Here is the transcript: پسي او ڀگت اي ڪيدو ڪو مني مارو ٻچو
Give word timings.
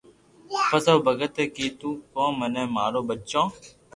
پسي 0.69 0.89
او 0.93 0.99
ڀگت 1.05 1.33
اي 1.39 1.45
ڪيدو 1.55 1.89
ڪو 2.13 2.23
مني 2.39 2.63
مارو 2.75 3.01
ٻچو 3.07 3.43